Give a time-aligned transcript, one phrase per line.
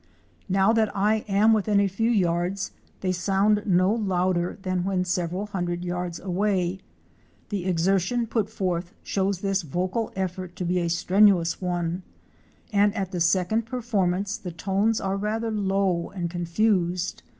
[0.49, 5.29] Now that I am within a few yards, they sound no louder than when sev
[5.29, 6.79] eral hundred yards away.
[7.49, 12.01] The exertion put forth shows this vocal effort to be a strenuous one,
[12.73, 17.21] and at the second perform ance the tones are rather low and confused.